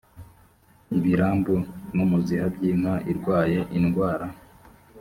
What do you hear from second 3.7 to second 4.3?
indwara